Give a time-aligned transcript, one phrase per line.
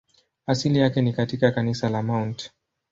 [0.47, 2.51] Asili yake ni katika kanisa la Mt.